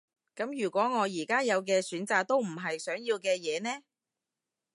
[0.35, 3.83] 噉如果我而家有嘅選擇都唔係想要嘅嘢呢？